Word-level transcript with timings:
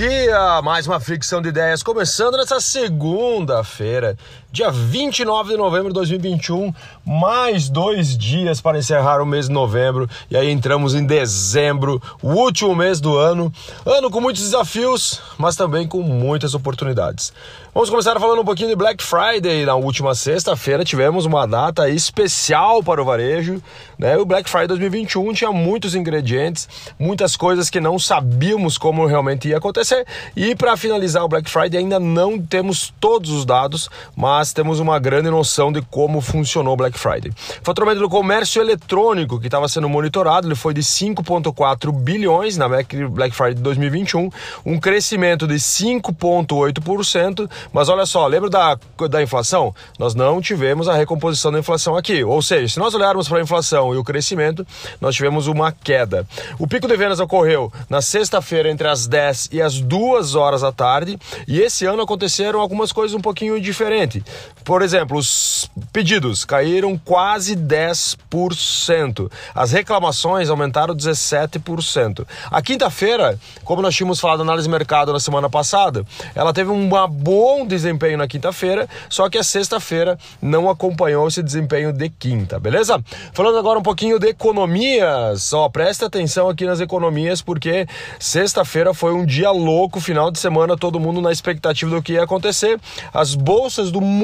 dia! 0.00 0.62
Mais 0.62 0.86
uma 0.86 0.98
fricção 0.98 1.42
de 1.42 1.50
ideias 1.50 1.82
começando 1.82 2.38
nessa 2.38 2.58
segunda-feira, 2.58 4.16
dia 4.52 4.70
29 4.70 5.52
de 5.52 5.56
novembro 5.56 5.88
de 5.88 5.94
2021. 5.94 6.72
Mais 7.06 7.68
dois 7.68 8.16
dias 8.18 8.60
para 8.60 8.78
encerrar 8.78 9.22
o 9.22 9.26
mês 9.26 9.46
de 9.46 9.52
novembro 9.52 10.08
e 10.30 10.36
aí 10.36 10.50
entramos 10.50 10.94
em 10.94 11.04
dezembro, 11.04 12.02
o 12.20 12.30
último 12.30 12.74
mês 12.74 13.00
do 13.00 13.16
ano. 13.16 13.52
Ano 13.86 14.10
com 14.10 14.20
muitos 14.20 14.42
desafios, 14.42 15.20
mas 15.38 15.56
também 15.56 15.86
com 15.86 16.02
muitas 16.02 16.54
oportunidades. 16.54 17.32
Vamos 17.72 17.88
começar 17.88 18.18
falando 18.18 18.42
um 18.42 18.44
pouquinho 18.44 18.70
de 18.70 18.74
Black 18.74 19.02
Friday. 19.02 19.64
Na 19.64 19.76
última 19.76 20.12
sexta-feira 20.12 20.84
tivemos 20.84 21.24
uma 21.24 21.46
data 21.46 21.88
especial 21.88 22.82
para 22.82 23.00
o 23.00 23.04
varejo. 23.04 23.62
Né? 23.96 24.16
O 24.16 24.24
Black 24.24 24.50
Friday 24.50 24.66
2021 24.66 25.32
tinha 25.32 25.52
muitos 25.52 25.94
ingredientes, 25.94 26.68
muitas 26.98 27.36
coisas 27.36 27.70
que 27.70 27.78
não 27.78 27.96
sabíamos 27.96 28.76
como 28.76 29.06
realmente 29.06 29.48
ia 29.48 29.58
acontecer. 29.58 30.04
E 30.34 30.56
para 30.56 30.76
finalizar 30.76 31.24
o 31.24 31.28
Black 31.28 31.48
Friday 31.48 31.78
ainda 31.78 32.00
não 32.00 32.40
temos 32.40 32.92
todos 32.98 33.30
os 33.30 33.44
dados, 33.44 33.88
mas 34.16 34.39
temos 34.52 34.80
uma 34.80 34.98
grande 34.98 35.30
noção 35.30 35.70
de 35.70 35.82
como 35.82 36.20
funcionou 36.20 36.76
Black 36.76 36.98
Friday. 36.98 37.30
O 37.30 37.64
faturamento 37.64 38.00
do 38.00 38.08
comércio 38.08 38.62
eletrônico 38.62 39.38
que 39.38 39.46
estava 39.46 39.68
sendo 39.68 39.88
monitorado, 39.88 40.46
ele 40.48 40.54
foi 40.54 40.72
de 40.72 40.80
5,4 40.80 41.92
bilhões 41.92 42.56
na 42.56 42.66
Black 42.66 43.34
Friday 43.34 43.62
2021, 43.62 44.30
um 44.64 44.80
crescimento 44.80 45.46
de 45.46 45.56
5,8%. 45.56 47.48
Mas 47.72 47.88
olha 47.88 48.06
só, 48.06 48.26
lembra 48.26 48.48
da, 48.48 48.78
da 49.08 49.22
inflação? 49.22 49.74
Nós 49.98 50.14
não 50.14 50.40
tivemos 50.40 50.88
a 50.88 50.94
recomposição 50.94 51.52
da 51.52 51.58
inflação 51.58 51.96
aqui. 51.96 52.24
Ou 52.24 52.40
seja, 52.40 52.74
se 52.74 52.78
nós 52.78 52.94
olharmos 52.94 53.28
para 53.28 53.38
a 53.38 53.42
inflação 53.42 53.94
e 53.94 53.98
o 53.98 54.04
crescimento, 54.04 54.66
nós 55.00 55.14
tivemos 55.14 55.46
uma 55.46 55.70
queda. 55.72 56.26
O 56.58 56.66
pico 56.66 56.88
de 56.88 56.96
vendas 56.96 57.20
ocorreu 57.20 57.72
na 57.88 58.00
sexta-feira 58.00 58.70
entre 58.70 58.88
as 58.88 59.06
10 59.06 59.50
e 59.52 59.60
as 59.60 59.80
2 59.80 60.34
horas 60.34 60.62
da 60.62 60.72
tarde. 60.72 61.18
E 61.46 61.60
esse 61.60 61.84
ano 61.84 62.02
aconteceram 62.02 62.60
algumas 62.60 62.92
coisas 62.92 63.14
um 63.14 63.20
pouquinho 63.20 63.60
diferentes. 63.60 64.22
Por 64.64 64.82
exemplo, 64.82 65.18
os 65.18 65.68
pedidos 65.92 66.44
caíram 66.44 66.96
quase 66.96 67.56
10%. 67.56 69.28
As 69.54 69.72
reclamações 69.72 70.48
aumentaram 70.48 70.94
17%. 70.94 72.26
A 72.50 72.62
quinta-feira, 72.62 73.38
como 73.64 73.82
nós 73.82 73.94
tínhamos 73.94 74.20
falado 74.20 74.38
na 74.38 74.44
análise 74.44 74.68
de 74.68 74.72
mercado 74.72 75.12
na 75.12 75.20
semana 75.20 75.48
passada, 75.50 76.04
ela 76.34 76.52
teve 76.52 76.70
boa 76.70 77.08
bom 77.08 77.66
desempenho 77.66 78.18
na 78.18 78.28
quinta-feira, 78.28 78.88
só 79.08 79.28
que 79.28 79.38
a 79.38 79.42
sexta-feira 79.42 80.18
não 80.40 80.70
acompanhou 80.70 81.26
esse 81.26 81.42
desempenho 81.42 81.92
de 81.92 82.08
quinta, 82.08 82.60
beleza? 82.60 83.02
Falando 83.32 83.58
agora 83.58 83.78
um 83.78 83.82
pouquinho 83.82 84.18
de 84.18 84.28
economias, 84.28 85.42
só 85.42 85.68
presta 85.68 86.06
atenção 86.06 86.48
aqui 86.48 86.64
nas 86.64 86.80
economias, 86.80 87.42
porque 87.42 87.88
sexta-feira 88.18 88.92
foi 88.94 89.14
um 89.14 89.24
dia 89.24 89.50
louco, 89.50 90.00
final 90.00 90.30
de 90.30 90.38
semana, 90.38 90.76
todo 90.76 91.00
mundo 91.00 91.20
na 91.20 91.32
expectativa 91.32 91.90
do 91.90 92.00
que 92.00 92.12
ia 92.12 92.22
acontecer. 92.22 92.78
As 93.12 93.34
bolsas 93.34 93.90
do 93.90 94.00
mundo 94.00 94.19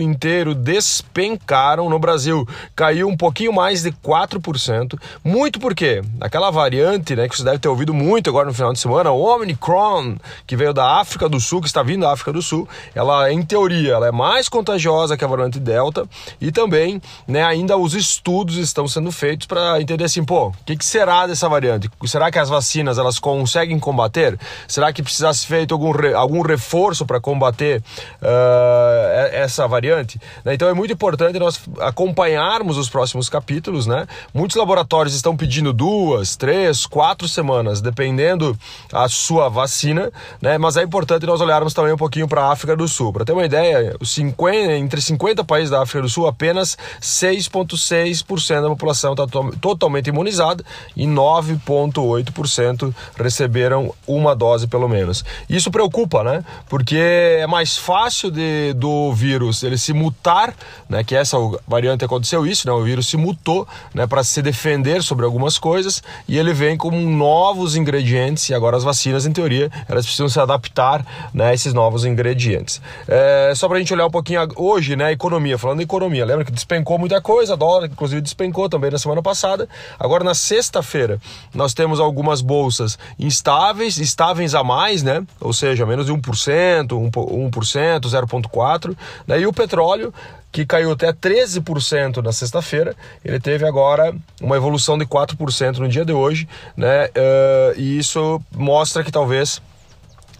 inteiro 0.00 0.54
despencaram 0.54 1.88
no 1.88 1.98
Brasil, 1.98 2.46
caiu 2.74 3.08
um 3.08 3.16
pouquinho 3.16 3.52
mais 3.52 3.82
de 3.82 3.92
4%, 3.92 4.98
muito 5.22 5.58
porque 5.58 6.02
aquela 6.20 6.50
variante, 6.50 7.16
né, 7.16 7.28
que 7.28 7.36
você 7.36 7.44
deve 7.44 7.58
ter 7.58 7.68
ouvido 7.68 7.92
muito 7.94 8.30
agora 8.30 8.46
no 8.46 8.54
final 8.54 8.72
de 8.72 8.78
semana, 8.78 9.10
o 9.10 9.22
Omicron, 9.22 10.16
que 10.46 10.56
veio 10.56 10.72
da 10.72 11.00
África 11.00 11.28
do 11.28 11.40
Sul, 11.40 11.60
que 11.60 11.66
está 11.66 11.82
vindo 11.82 12.02
da 12.02 12.12
África 12.12 12.32
do 12.32 12.42
Sul, 12.42 12.68
ela 12.94 13.32
em 13.32 13.42
teoria 13.42 13.94
ela 13.94 14.08
é 14.08 14.12
mais 14.12 14.48
contagiosa 14.48 15.16
que 15.16 15.24
a 15.24 15.28
variante 15.28 15.58
Delta 15.58 16.06
e 16.40 16.52
também, 16.52 17.00
né, 17.26 17.44
ainda 17.44 17.76
os 17.76 17.94
estudos 17.94 18.56
estão 18.56 18.86
sendo 18.86 19.10
feitos 19.10 19.46
para 19.46 19.80
entender 19.80 20.04
assim, 20.04 20.24
pô, 20.24 20.48
o 20.48 20.54
que, 20.64 20.76
que, 20.76 20.84
será 20.84 21.26
dessa 21.26 21.48
variante? 21.48 21.90
Será 22.06 22.30
que 22.30 22.38
as 22.38 22.48
vacinas 22.48 22.98
elas 22.98 23.18
conseguem 23.18 23.78
combater? 23.78 24.38
Será 24.68 24.92
que 24.92 25.02
precisasse 25.02 25.46
feito 25.46 25.72
algum, 25.74 25.92
algum 26.16 26.42
reforço 26.42 27.06
para 27.06 27.20
combater 27.20 27.82
uh, 28.22 29.23
essa 29.32 29.66
variante? 29.66 30.20
Né, 30.44 30.54
então 30.54 30.68
é 30.68 30.74
muito 30.74 30.92
importante 30.92 31.38
nós 31.38 31.60
acompanharmos 31.80 32.78
os 32.78 32.88
próximos 32.88 33.28
capítulos, 33.28 33.86
né? 33.86 34.06
Muitos 34.32 34.56
laboratórios 34.56 35.14
estão 35.14 35.36
pedindo 35.36 35.72
duas, 35.72 36.36
três, 36.36 36.86
quatro 36.86 37.28
semanas, 37.28 37.80
dependendo 37.80 38.56
a 38.92 39.08
sua 39.08 39.48
vacina, 39.48 40.12
né? 40.40 40.58
Mas 40.58 40.76
é 40.76 40.82
importante 40.82 41.26
nós 41.26 41.40
olharmos 41.40 41.74
também 41.74 41.92
um 41.92 41.96
pouquinho 41.96 42.28
para 42.28 42.44
a 42.44 42.52
África 42.52 42.76
do 42.76 42.86
Sul. 42.88 43.12
Para 43.12 43.24
ter 43.24 43.32
uma 43.32 43.44
ideia, 43.44 43.96
os 44.00 44.10
50, 44.12 44.72
entre 44.74 45.00
50 45.00 45.44
países 45.44 45.70
da 45.70 45.82
África 45.82 46.02
do 46.02 46.08
Sul, 46.08 46.26
apenas 46.26 46.76
6,6% 47.00 48.62
da 48.62 48.68
população 48.68 49.12
está 49.12 49.26
to 49.26 49.54
totalmente 49.60 50.08
imunizada 50.08 50.64
e 50.96 51.06
9,8% 51.06 52.94
receberam 53.16 53.94
uma 54.06 54.34
dose 54.34 54.66
pelo 54.66 54.88
menos. 54.88 55.24
Isso 55.48 55.70
preocupa, 55.70 56.22
né? 56.22 56.44
Porque 56.68 56.96
é 56.96 57.46
mais 57.46 57.76
fácil 57.76 58.30
de, 58.30 58.72
do 58.74 59.12
vírus 59.14 59.62
ele 59.62 59.78
se 59.78 59.92
mutar, 59.92 60.54
né? 60.88 61.04
Que 61.04 61.14
essa 61.14 61.36
variante 61.66 62.04
aconteceu 62.04 62.46
isso, 62.46 62.66
né? 62.66 62.72
O 62.72 62.82
vírus 62.82 63.06
se 63.06 63.16
mutou, 63.16 63.66
né? 63.94 64.06
Para 64.06 64.24
se 64.24 64.42
defender 64.42 65.02
sobre 65.02 65.24
algumas 65.24 65.58
coisas 65.58 66.02
e 66.28 66.38
ele 66.38 66.52
vem 66.52 66.76
com 66.76 66.90
novos 66.90 67.76
ingredientes 67.76 68.48
e 68.48 68.54
agora 68.54 68.76
as 68.76 68.84
vacinas, 68.84 69.26
em 69.26 69.32
teoria, 69.32 69.70
elas 69.88 70.04
precisam 70.04 70.28
se 70.28 70.40
adaptar, 70.40 71.04
né? 71.32 71.50
A 71.50 71.54
esses 71.54 71.72
novos 71.72 72.04
ingredientes. 72.04 72.80
É, 73.06 73.52
só 73.54 73.68
para 73.68 73.76
a 73.76 73.80
gente 73.80 73.92
olhar 73.92 74.06
um 74.06 74.10
pouquinho 74.10 74.40
hoje, 74.56 74.96
né, 74.96 75.12
economia, 75.12 75.58
falando 75.58 75.80
em 75.80 75.84
economia, 75.84 76.24
lembra 76.24 76.44
que 76.44 76.52
despencou 76.52 76.98
muita 76.98 77.20
coisa, 77.20 77.56
dólar 77.56 77.86
inclusive 77.86 78.20
despencou 78.20 78.68
também 78.68 78.90
na 78.90 78.98
semana 78.98 79.22
passada. 79.22 79.68
Agora 79.98 80.24
na 80.24 80.34
sexta-feira 80.34 81.20
nós 81.54 81.74
temos 81.74 82.00
algumas 82.00 82.40
bolsas 82.40 82.98
instáveis, 83.18 83.98
estáveis 83.98 84.54
a 84.54 84.64
mais, 84.64 85.02
né, 85.02 85.24
ou 85.40 85.52
seja, 85.52 85.86
menos 85.86 86.06
de 86.06 86.12
1%, 86.12 86.88
1%, 86.88 87.10
1% 87.10 88.04
0,4%, 88.08 88.96
né, 89.26 89.40
e 89.40 89.46
o 89.46 89.52
petróleo 89.52 90.12
que 90.50 90.64
caiu 90.64 90.92
até 90.92 91.12
13% 91.12 92.22
na 92.22 92.30
sexta-feira, 92.30 92.94
ele 93.24 93.40
teve 93.40 93.66
agora 93.66 94.14
uma 94.40 94.56
evolução 94.56 94.96
de 94.96 95.04
4% 95.04 95.78
no 95.78 95.88
dia 95.88 96.04
de 96.04 96.12
hoje, 96.12 96.48
né? 96.76 97.06
Uh, 97.06 97.76
e 97.76 97.98
isso 97.98 98.40
mostra 98.54 99.02
que 99.02 99.10
talvez 99.10 99.60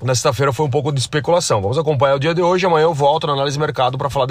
na 0.04 0.14
sexta-feira 0.14 0.52
foi 0.52 0.66
um 0.66 0.70
pouco 0.70 0.92
de 0.92 1.00
especulação. 1.00 1.62
Vamos 1.62 1.78
acompanhar 1.78 2.14
o 2.14 2.20
dia 2.20 2.34
de 2.34 2.42
hoje. 2.42 2.66
Amanhã 2.66 2.84
eu 2.84 2.94
volto 2.94 3.26
na 3.26 3.32
análise 3.32 3.58
mercado 3.58 3.96
para 3.96 4.10
falar, 4.10 4.28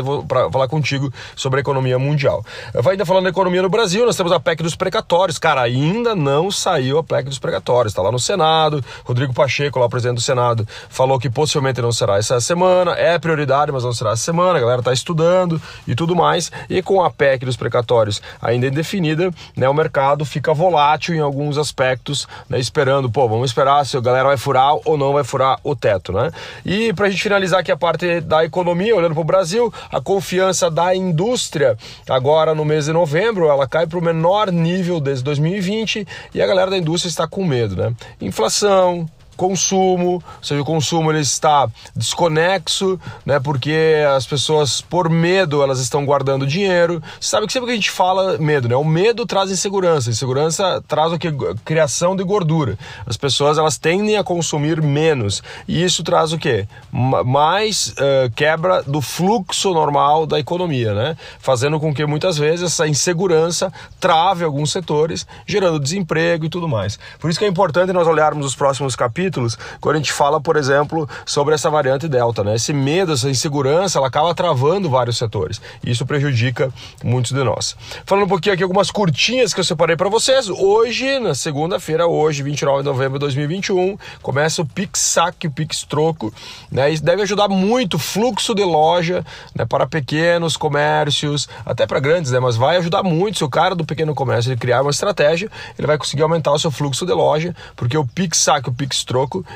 falar 0.51 0.67
contigo 0.67 1.11
sobre 1.35 1.59
a 1.59 1.61
economia 1.61 1.97
mundial. 1.97 2.45
Eu 2.73 2.87
ainda 2.87 3.05
falando 3.05 3.23
da 3.23 3.31
economia 3.31 3.61
no 3.61 3.69
Brasil, 3.69 4.05
nós 4.05 4.15
temos 4.15 4.31
a 4.31 4.39
PEC 4.39 4.61
dos 4.61 4.75
precatórios. 4.75 5.39
Cara, 5.39 5.61
ainda 5.61 6.15
não 6.15 6.51
saiu 6.51 6.99
a 6.99 7.03
PEC 7.03 7.27
dos 7.27 7.39
precatórios. 7.39 7.91
Está 7.91 8.03
lá 8.03 8.11
no 8.11 8.19
Senado. 8.19 8.83
Rodrigo 9.03 9.33
Pacheco, 9.33 9.79
lá 9.79 9.87
o 9.87 9.89
presidente 9.89 10.17
do 10.17 10.21
Senado, 10.21 10.67
falou 10.89 11.19
que 11.19 11.29
possivelmente 11.29 11.81
não 11.81 11.91
será 11.91 12.17
essa 12.17 12.39
semana. 12.39 12.91
É 12.91 13.17
prioridade, 13.17 13.71
mas 13.71 13.83
não 13.83 13.93
será 13.93 14.11
essa 14.11 14.23
semana. 14.23 14.57
A 14.59 14.61
galera 14.61 14.79
está 14.79 14.93
estudando 14.93 15.59
e 15.87 15.95
tudo 15.95 16.15
mais. 16.15 16.51
E 16.69 16.83
com 16.83 17.03
a 17.03 17.09
PEC 17.09 17.45
dos 17.45 17.57
precatórios 17.57 18.21
ainda 18.39 18.67
indefinida, 18.67 19.31
né, 19.57 19.67
o 19.67 19.73
mercado 19.73 20.23
fica 20.23 20.53
volátil 20.53 21.15
em 21.15 21.19
alguns 21.19 21.57
aspectos, 21.57 22.27
né, 22.47 22.59
esperando, 22.59 23.09
pô, 23.09 23.27
vamos 23.27 23.49
esperar 23.49 23.85
se 23.85 23.97
a 23.97 24.01
galera 24.01 24.27
vai 24.27 24.37
furar 24.37 24.75
ou 24.85 24.97
não 24.97 25.13
vai 25.13 25.23
furar 25.23 25.57
o 25.63 25.75
teto, 25.75 26.11
né? 26.11 26.31
E 26.65 26.93
para 26.93 27.07
a 27.07 27.09
gente 27.09 27.23
finalizar 27.23 27.59
aqui 27.59 27.71
a 27.71 27.77
parte 27.77 28.19
da 28.21 28.43
economia, 28.43 28.95
olhando 28.95 29.13
para 29.13 29.21
o 29.21 29.25
Brasil, 29.25 29.73
a 29.91 30.01
confiança 30.01 30.69
da 30.69 30.95
indústria 30.95 31.77
agora 32.09 32.53
no 32.53 32.65
mês 32.65 32.85
de 32.85 32.93
novembro, 32.93 33.47
ela 33.47 33.67
cai 33.67 33.87
para 33.87 33.97
o 33.97 34.01
menor 34.01 34.51
nível 34.51 34.99
desde 34.99 35.23
2020 35.23 36.07
e 36.33 36.41
a 36.41 36.47
galera 36.47 36.71
da 36.71 36.77
indústria 36.77 37.09
está 37.09 37.27
com 37.27 37.45
medo, 37.45 37.75
né? 37.75 37.93
Inflação, 38.19 39.07
consumo, 39.35 40.13
ou 40.13 40.23
seja, 40.41 40.61
o 40.61 40.65
consumo 40.65 41.11
ele 41.11 41.19
está 41.19 41.67
desconexo, 41.95 42.99
né? 43.25 43.39
Porque 43.39 44.03
as 44.15 44.25
pessoas, 44.25 44.81
por 44.81 45.09
medo, 45.09 45.61
elas 45.61 45.79
estão 45.79 46.05
guardando 46.05 46.45
dinheiro. 46.45 47.01
Você 47.19 47.29
sabe 47.29 47.47
que 47.47 47.53
sempre 47.53 47.67
que 47.67 47.71
a 47.73 47.75
gente 47.75 47.91
fala 47.91 48.37
medo, 48.37 48.69
né? 48.69 48.75
O 48.75 48.83
medo 48.83 49.25
traz 49.25 49.51
insegurança, 49.51 50.09
insegurança 50.09 50.83
traz 50.87 51.11
o 51.11 51.19
que? 51.19 51.31
Criação 51.65 52.15
de 52.15 52.23
gordura. 52.23 52.77
As 53.05 53.17
pessoas 53.17 53.57
elas 53.57 53.77
tendem 53.77 54.17
a 54.17 54.23
consumir 54.23 54.81
menos 54.81 55.41
e 55.67 55.83
isso 55.83 56.03
traz 56.03 56.31
o 56.31 56.37
que? 56.37 56.67
Mais 56.91 57.89
uh, 57.89 58.31
quebra 58.35 58.83
do 58.83 59.01
fluxo 59.01 59.73
normal 59.73 60.25
da 60.25 60.39
economia, 60.39 60.93
né? 60.93 61.17
Fazendo 61.39 61.79
com 61.79 61.93
que 61.93 62.05
muitas 62.05 62.37
vezes 62.37 62.71
essa 62.71 62.87
insegurança 62.87 63.71
trave 63.99 64.43
alguns 64.43 64.71
setores, 64.71 65.25
gerando 65.45 65.79
desemprego 65.79 66.45
e 66.45 66.49
tudo 66.49 66.67
mais. 66.67 66.99
Por 67.19 67.29
isso 67.29 67.39
que 67.39 67.45
é 67.45 67.47
importante 67.47 67.91
nós 67.93 68.07
olharmos 68.07 68.45
os 68.45 68.55
próximos 68.55 68.95
capítulos 68.95 69.22
capítulos, 69.23 69.57
quando 69.79 69.95
a 69.95 69.99
gente 69.99 70.11
fala, 70.11 70.41
por 70.41 70.57
exemplo, 70.57 71.07
sobre 71.25 71.55
essa 71.55 71.69
variante 71.69 72.07
Delta, 72.07 72.43
né? 72.43 72.55
Esse 72.55 72.73
medo, 72.73 73.13
essa 73.13 73.29
insegurança, 73.29 73.97
ela 73.97 74.07
acaba 74.07 74.33
travando 74.35 74.89
vários 74.89 75.17
setores. 75.17 75.61
E 75.83 75.91
isso 75.91 76.05
prejudica 76.05 76.71
muitos 77.03 77.31
de 77.31 77.43
nós. 77.43 77.75
Falando 78.05 78.25
um 78.25 78.27
pouquinho 78.27 78.53
aqui 78.53 78.63
algumas 78.63 78.91
curtinhas 78.91 79.53
que 79.53 79.59
eu 79.59 79.63
separei 79.63 79.95
para 79.95 80.09
vocês. 80.09 80.49
Hoje, 80.49 81.19
na 81.19 81.33
segunda-feira, 81.33 82.05
hoje, 82.05 82.43
29 82.43 82.79
de 82.79 82.85
novembro 82.85 83.13
de 83.13 83.19
2021, 83.19 83.97
começa 84.21 84.61
o 84.61 84.65
Pix 84.65 84.99
Saque, 84.99 85.47
o 85.47 85.51
Pix 85.51 85.83
Troco, 85.83 86.33
né? 86.71 86.91
Isso 86.91 87.03
deve 87.03 87.21
ajudar 87.21 87.47
muito 87.47 87.95
o 87.95 87.99
fluxo 87.99 88.53
de 88.53 88.63
loja, 88.63 89.25
né, 89.55 89.65
para 89.65 89.87
pequenos 89.87 90.57
comércios, 90.57 91.47
até 91.65 91.87
para 91.87 91.99
grandes, 91.99 92.31
né? 92.31 92.39
Mas 92.39 92.55
vai 92.55 92.77
ajudar 92.77 93.03
muito 93.03 93.37
se 93.37 93.43
o 93.43 93.49
cara 93.49 93.75
do 93.75 93.85
pequeno 93.85 94.13
comércio 94.13 94.51
ele 94.51 94.59
criar 94.59 94.81
uma 94.81 94.91
estratégia, 94.91 95.49
ele 95.77 95.87
vai 95.87 95.97
conseguir 95.97 96.23
aumentar 96.23 96.51
o 96.51 96.59
seu 96.59 96.71
fluxo 96.71 97.05
de 97.05 97.13
loja, 97.13 97.55
porque 97.75 97.97
o 97.97 98.05
Pix 98.05 98.39
Saque, 98.39 98.69
o 98.69 98.73
Pix 98.73 99.03
troco, 99.03 99.12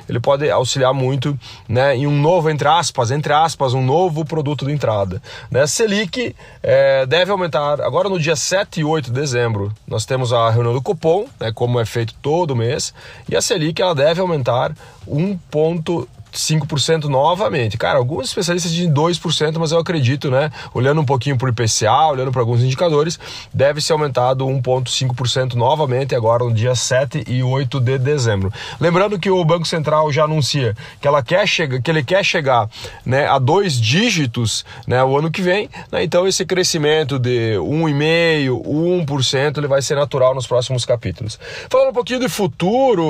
ele 0.07 0.19
pode 0.19 0.49
auxiliar 0.49 0.93
muito 0.93 1.37
né, 1.67 1.95
em 1.95 2.07
um 2.07 2.19
novo, 2.19 2.49
entre 2.49 2.67
aspas, 2.67 3.11
entre 3.11 3.33
aspas, 3.33 3.73
um 3.73 3.83
novo 3.83 4.23
produto 4.25 4.65
de 4.65 4.71
entrada. 4.71 5.21
Né? 5.49 5.65
Selic 5.65 6.35
é, 6.61 7.05
deve 7.05 7.31
aumentar 7.31 7.81
agora 7.81 8.09
no 8.09 8.19
dia 8.19 8.35
7 8.35 8.79
e 8.79 8.83
8 8.83 9.05
de 9.05 9.19
dezembro. 9.19 9.71
Nós 9.87 10.05
temos 10.05 10.31
a 10.31 10.49
reunião 10.49 10.73
do 10.73 10.81
Copom, 10.81 11.25
né, 11.39 11.51
como 11.51 11.79
é 11.79 11.85
feito 11.85 12.13
todo 12.21 12.55
mês, 12.55 12.93
e 13.29 13.35
a 13.35 13.41
Selic 13.41 13.81
ela 13.81 13.95
deve 13.95 14.21
aumentar 14.21 14.73
1 15.07 15.37
ponto 15.49 16.07
5% 16.33 17.05
novamente. 17.05 17.77
Cara, 17.77 17.97
alguns 17.97 18.27
especialistas 18.27 18.71
dizem 18.71 18.91
2%, 18.91 19.57
mas 19.57 19.71
eu 19.71 19.79
acredito, 19.79 20.29
né? 20.29 20.51
Olhando 20.73 21.01
um 21.01 21.05
pouquinho 21.05 21.37
para 21.37 21.47
o 21.47 21.49
IPCA, 21.49 22.07
olhando 22.07 22.31
para 22.31 22.41
alguns 22.41 22.61
indicadores, 22.61 23.19
deve 23.53 23.81
ser 23.81 23.93
aumentado 23.93 24.45
1,5% 24.45 25.53
novamente 25.53 26.15
agora 26.15 26.43
no 26.43 26.53
dia 26.53 26.75
7 26.75 27.23
e 27.27 27.41
8 27.41 27.79
de 27.79 27.97
dezembro. 27.97 28.51
Lembrando 28.79 29.19
que 29.19 29.29
o 29.29 29.43
Banco 29.43 29.65
Central 29.65 30.11
já 30.11 30.23
anuncia 30.23 30.75
que, 31.01 31.07
ela 31.07 31.23
quer 31.23 31.47
chegar, 31.47 31.81
que 31.81 31.89
ele 31.89 32.03
quer 32.03 32.23
chegar 32.23 32.69
né, 33.05 33.27
a 33.27 33.39
dois 33.39 33.79
dígitos 33.79 34.65
né, 34.85 35.03
o 35.03 35.17
ano 35.17 35.31
que 35.31 35.41
vem, 35.41 35.69
né? 35.91 36.03
então 36.03 36.27
esse 36.27 36.45
crescimento 36.45 37.17
de 37.17 37.55
1,5%, 37.57 39.05
1%, 39.05 39.57
ele 39.57 39.67
vai 39.67 39.81
ser 39.81 39.95
natural 39.95 40.35
nos 40.35 40.47
próximos 40.47 40.85
capítulos. 40.85 41.39
Falando 41.69 41.89
um 41.89 41.93
pouquinho 41.93 42.19
de 42.19 42.29
futuro, 42.29 43.03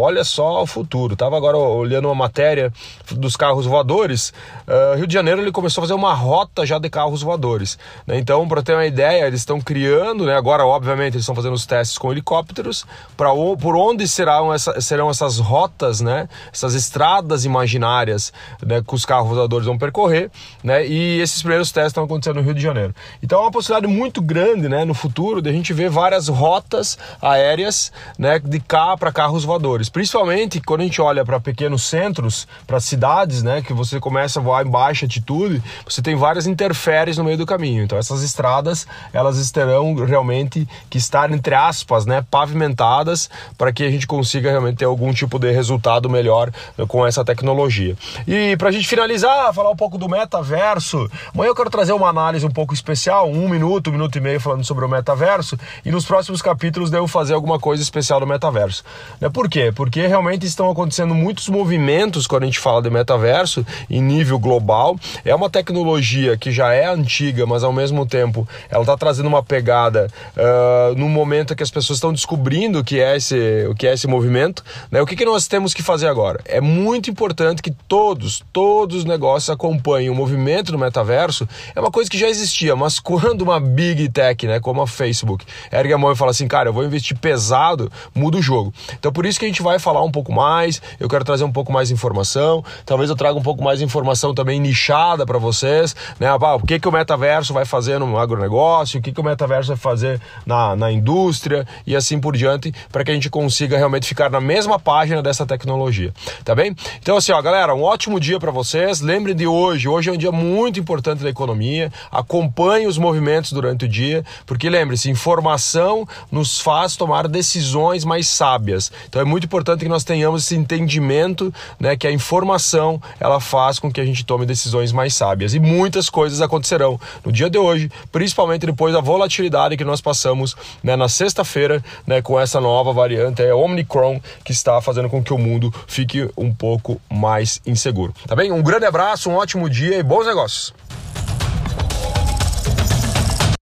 olha 0.00 0.24
só 0.24 0.62
o 0.62 0.66
futuro. 0.66 1.16
Tava 1.16 1.36
agora 1.36 1.56
olhando 1.56 2.06
uma 2.06 2.14
matéria 2.14 2.49
matéria 2.50 2.72
dos 3.12 3.36
carros 3.36 3.66
voadores, 3.66 4.32
uh, 4.66 4.96
Rio 4.96 5.06
de 5.06 5.14
Janeiro 5.14 5.40
ele 5.40 5.52
começou 5.52 5.82
a 5.82 5.84
fazer 5.84 5.94
uma 5.94 6.12
rota 6.12 6.66
já 6.66 6.78
de 6.78 6.88
carros 6.88 7.22
voadores. 7.22 7.78
Né? 8.06 8.18
Então, 8.18 8.46
para 8.48 8.62
ter 8.62 8.74
uma 8.74 8.86
ideia, 8.86 9.26
eles 9.26 9.40
estão 9.40 9.60
criando, 9.60 10.24
né? 10.24 10.36
agora 10.36 10.64
obviamente 10.64 11.14
eles 11.14 11.22
estão 11.22 11.34
fazendo 11.34 11.54
os 11.54 11.66
testes 11.66 11.98
com 11.98 12.10
helicópteros, 12.10 12.84
para 13.16 13.30
por 13.60 13.76
onde 13.76 14.06
serão, 14.06 14.52
essa, 14.52 14.80
serão 14.80 15.10
essas 15.10 15.38
rotas, 15.38 16.00
né? 16.00 16.28
essas 16.52 16.74
estradas 16.74 17.44
imaginárias 17.44 18.32
né? 18.64 18.82
que 18.86 18.94
os 18.94 19.04
carros 19.04 19.34
voadores 19.34 19.66
vão 19.66 19.78
percorrer, 19.78 20.30
né? 20.62 20.86
e 20.86 21.20
esses 21.20 21.40
primeiros 21.40 21.70
testes 21.70 21.90
estão 21.90 22.04
acontecendo 22.04 22.36
no 22.36 22.42
Rio 22.42 22.54
de 22.54 22.62
Janeiro. 22.62 22.94
Então 23.22 23.38
é 23.38 23.42
uma 23.42 23.50
possibilidade 23.50 23.92
muito 23.92 24.20
grande 24.20 24.68
né? 24.68 24.84
no 24.84 24.94
futuro 24.94 25.40
de 25.40 25.48
a 25.48 25.52
gente 25.52 25.72
ver 25.72 25.90
várias 25.90 26.28
rotas 26.28 26.98
aéreas 27.20 27.92
né? 28.18 28.38
de 28.38 28.60
cá 28.60 28.96
para 28.96 29.12
carros 29.12 29.44
voadores, 29.44 29.88
principalmente 29.88 30.60
quando 30.60 30.80
a 30.80 30.84
gente 30.84 31.00
olha 31.00 31.24
para 31.24 31.40
pequenos 31.40 31.82
centros 31.82 32.39
para 32.66 32.80
cidades, 32.80 33.42
né, 33.42 33.62
que 33.62 33.72
você 33.72 33.98
começa 33.98 34.40
a 34.40 34.42
voar 34.42 34.66
em 34.66 34.70
baixa 34.70 35.04
altitude, 35.04 35.62
você 35.86 36.00
tem 36.02 36.14
várias 36.14 36.46
interferes 36.46 37.18
no 37.18 37.24
meio 37.24 37.36
do 37.36 37.46
caminho. 37.46 37.82
Então 37.84 37.98
essas 37.98 38.22
estradas, 38.22 38.86
elas 39.12 39.50
terão 39.50 39.94
realmente 39.94 40.68
que 40.88 40.98
estar 40.98 41.30
entre 41.30 41.54
aspas, 41.54 42.06
né, 42.06 42.24
pavimentadas 42.30 43.28
para 43.58 43.72
que 43.72 43.84
a 43.84 43.90
gente 43.90 44.06
consiga 44.06 44.50
realmente 44.50 44.78
ter 44.78 44.84
algum 44.84 45.12
tipo 45.12 45.38
de 45.38 45.50
resultado 45.50 46.08
melhor 46.08 46.52
né, 46.76 46.84
com 46.86 47.06
essa 47.06 47.24
tecnologia. 47.24 47.96
E 48.26 48.56
para 48.56 48.68
a 48.68 48.72
gente 48.72 48.86
finalizar, 48.86 49.52
falar 49.52 49.70
um 49.70 49.76
pouco 49.76 49.98
do 49.98 50.08
metaverso. 50.08 51.10
Amanhã 51.34 51.50
eu 51.50 51.54
quero 51.54 51.70
trazer 51.70 51.92
uma 51.92 52.08
análise 52.08 52.44
um 52.46 52.50
pouco 52.50 52.74
especial, 52.74 53.28
um 53.28 53.48
minuto, 53.48 53.90
um 53.90 53.92
minuto 53.92 54.16
e 54.16 54.20
meio 54.20 54.40
falando 54.40 54.64
sobre 54.64 54.84
o 54.84 54.88
metaverso 54.88 55.58
e 55.84 55.90
nos 55.90 56.04
próximos 56.04 56.42
capítulos 56.42 56.90
devo 56.90 57.06
fazer 57.06 57.34
alguma 57.34 57.58
coisa 57.58 57.82
especial 57.82 58.20
do 58.20 58.26
metaverso. 58.26 58.84
Né? 59.20 59.28
Por 59.28 59.48
quê? 59.48 59.72
Porque 59.74 60.06
realmente 60.06 60.46
estão 60.46 60.70
acontecendo 60.70 61.14
muitos 61.14 61.48
movimentos 61.48 62.26
quando 62.30 62.44
a 62.44 62.46
gente 62.46 62.60
fala 62.60 62.80
de 62.80 62.88
metaverso 62.88 63.66
em 63.90 64.00
nível 64.00 64.38
global. 64.38 64.96
É 65.24 65.34
uma 65.34 65.50
tecnologia 65.50 66.36
que 66.36 66.52
já 66.52 66.72
é 66.72 66.86
antiga, 66.86 67.44
mas 67.44 67.64
ao 67.64 67.72
mesmo 67.72 68.06
tempo 68.06 68.48
ela 68.70 68.82
está 68.82 68.96
trazendo 68.96 69.26
uma 69.26 69.42
pegada 69.42 70.06
uh, 70.36 70.94
no 70.96 71.08
momento 71.08 71.56
que 71.56 71.62
as 71.62 71.70
pessoas 71.70 71.96
estão 71.96 72.12
descobrindo 72.12 72.78
o 72.78 72.84
que 72.84 73.00
é 73.00 73.16
esse, 73.16 73.66
o 73.68 73.74
que 73.74 73.86
é 73.86 73.92
esse 73.92 74.06
movimento. 74.06 74.64
Né? 74.90 75.02
O 75.02 75.06
que, 75.06 75.16
que 75.16 75.24
nós 75.24 75.48
temos 75.48 75.74
que 75.74 75.82
fazer 75.82 76.06
agora? 76.06 76.40
É 76.44 76.60
muito 76.60 77.10
importante 77.10 77.60
que 77.60 77.72
todos, 77.88 78.42
todos 78.52 78.98
os 78.98 79.04
negócios 79.04 79.50
acompanhem 79.50 80.08
o 80.08 80.14
movimento 80.14 80.70
do 80.70 80.78
metaverso. 80.78 81.48
É 81.74 81.80
uma 81.80 81.90
coisa 81.90 82.08
que 82.08 82.16
já 82.16 82.28
existia, 82.28 82.76
mas 82.76 83.00
quando 83.00 83.42
uma 83.42 83.58
big 83.58 84.08
tech, 84.08 84.46
né, 84.46 84.60
como 84.60 84.80
a 84.82 84.86
Facebook, 84.86 85.44
ergue 85.72 85.92
a 85.92 85.98
mão 85.98 86.12
e 86.12 86.16
fala 86.16 86.30
assim, 86.30 86.46
cara, 86.46 86.68
eu 86.68 86.72
vou 86.72 86.84
investir 86.84 87.18
pesado, 87.18 87.90
muda 88.14 88.38
o 88.38 88.42
jogo. 88.42 88.72
Então 88.96 89.12
por 89.12 89.26
isso 89.26 89.38
que 89.38 89.46
a 89.46 89.48
gente 89.48 89.62
vai 89.62 89.80
falar 89.80 90.04
um 90.04 90.12
pouco 90.12 90.32
mais, 90.32 90.80
eu 91.00 91.08
quero 91.08 91.24
trazer 91.24 91.42
um 91.42 91.52
pouco 91.52 91.72
mais 91.72 91.88
de 91.88 91.94
informação 91.94 92.19
informação. 92.20 92.64
Talvez 92.84 93.10
eu 93.10 93.16
traga 93.16 93.38
um 93.38 93.42
pouco 93.42 93.62
mais 93.62 93.78
de 93.78 93.84
informação 93.84 94.34
também 94.34 94.60
nichada 94.60 95.24
para 95.24 95.38
vocês, 95.38 95.96
né? 96.18 96.28
Ah, 96.28 96.54
o 96.54 96.60
que, 96.60 96.78
que 96.78 96.88
o 96.88 96.92
metaverso 96.92 97.52
vai 97.52 97.64
fazer 97.64 97.98
no 97.98 98.18
agronegócio, 98.18 99.00
o 99.00 99.02
que, 99.02 99.12
que 99.12 99.20
o 99.20 99.24
metaverso 99.24 99.68
vai 99.68 99.76
fazer 99.76 100.20
na, 100.44 100.76
na 100.76 100.92
indústria 100.92 101.66
e 101.86 101.96
assim 101.96 102.20
por 102.20 102.36
diante, 102.36 102.72
para 102.92 103.04
que 103.04 103.10
a 103.10 103.14
gente 103.14 103.30
consiga 103.30 103.76
realmente 103.76 104.06
ficar 104.06 104.30
na 104.30 104.40
mesma 104.40 104.78
página 104.78 105.22
dessa 105.22 105.46
tecnologia, 105.46 106.12
tá 106.44 106.54
bem? 106.54 106.74
Então, 107.00 107.16
assim, 107.16 107.32
ó, 107.32 107.40
galera, 107.40 107.74
um 107.74 107.82
ótimo 107.82 108.20
dia 108.20 108.38
para 108.38 108.50
vocês. 108.50 109.00
Lembrem 109.00 109.34
de 109.34 109.46
hoje, 109.46 109.88
hoje 109.88 110.10
é 110.10 110.12
um 110.12 110.16
dia 110.16 110.32
muito 110.32 110.78
importante 110.78 111.22
da 111.22 111.28
economia. 111.28 111.92
Acompanhe 112.10 112.86
os 112.86 112.98
movimentos 112.98 113.52
durante 113.52 113.84
o 113.84 113.88
dia, 113.88 114.24
porque 114.46 114.68
lembre-se, 114.68 115.10
informação 115.10 116.06
nos 116.30 116.60
faz 116.60 116.96
tomar 116.96 117.28
decisões 117.28 118.04
mais 118.04 118.28
sábias. 118.28 118.92
Então, 119.08 119.20
é 119.22 119.24
muito 119.24 119.44
importante 119.44 119.80
que 119.80 119.88
nós 119.88 120.04
tenhamos 120.04 120.44
esse 120.44 120.56
entendimento, 120.56 121.52
né, 121.78 121.96
que 121.96 122.06
a 122.10 122.12
informação 122.12 123.00
ela 123.18 123.40
faz 123.40 123.78
com 123.78 123.90
que 123.90 124.00
a 124.00 124.04
gente 124.04 124.24
tome 124.24 124.44
decisões 124.44 124.92
mais 124.92 125.14
sábias. 125.14 125.54
E 125.54 125.60
muitas 125.60 126.10
coisas 126.10 126.40
acontecerão 126.40 127.00
no 127.24 127.32
dia 127.32 127.48
de 127.48 127.58
hoje, 127.58 127.90
principalmente 128.12 128.66
depois 128.66 128.92
da 128.92 129.00
volatilidade 129.00 129.76
que 129.76 129.84
nós 129.84 130.00
passamos 130.00 130.56
né, 130.82 130.96
na 130.96 131.08
sexta-feira 131.08 131.82
né, 132.06 132.20
com 132.20 132.38
essa 132.38 132.60
nova 132.60 132.92
variante, 132.92 133.42
é 133.42 133.54
Omicron, 133.54 134.20
que 134.44 134.52
está 134.52 134.80
fazendo 134.80 135.08
com 135.08 135.22
que 135.22 135.32
o 135.32 135.38
mundo 135.38 135.72
fique 135.86 136.28
um 136.36 136.52
pouco 136.52 137.00
mais 137.10 137.60
inseguro. 137.64 138.12
Tá 138.26 138.34
bem? 138.34 138.52
Um 138.52 138.62
grande 138.62 138.86
abraço, 138.86 139.30
um 139.30 139.34
ótimo 139.34 139.70
dia 139.70 139.98
e 139.98 140.02
bons 140.02 140.26
negócios! 140.26 140.74